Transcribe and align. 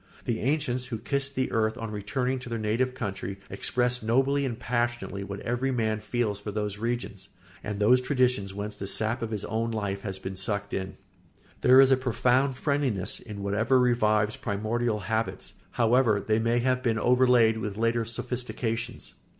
The 0.25 0.39
ancients 0.39 0.85
who 0.87 0.97
kissed 0.97 1.35
the 1.35 1.51
earth 1.51 1.77
on 1.77 1.91
returning 1.91 2.39
to 2.39 2.49
their 2.49 2.57
native 2.57 2.95
country 2.95 3.37
expressed 3.51 4.01
nobly 4.01 4.45
and 4.47 4.57
passionately 4.57 5.23
what 5.23 5.41
every 5.41 5.69
man 5.69 5.99
feels 5.99 6.41
for 6.41 6.51
those 6.51 6.79
regions 6.79 7.29
and 7.63 7.79
those 7.79 8.01
traditions 8.01 8.51
whence 8.51 8.75
the 8.75 8.87
sap 8.87 9.21
of 9.21 9.29
his 9.29 9.45
own 9.45 9.69
life 9.69 10.01
has 10.01 10.17
been 10.17 10.35
sucked 10.35 10.73
in. 10.73 10.97
There 11.61 11.79
is 11.79 11.91
a 11.91 11.97
profound 11.97 12.55
friendliness 12.57 13.19
in 13.19 13.43
whatever 13.43 13.79
revives 13.79 14.37
primordial 14.37 15.01
habits, 15.01 15.53
however 15.69 16.19
they 16.19 16.39
may 16.39 16.57
have 16.57 16.81
been 16.81 16.97
overlaid 16.97 17.59
with 17.59 17.77
later 17.77 18.03
sophistications. 18.03 19.13